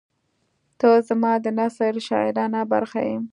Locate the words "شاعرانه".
2.07-2.61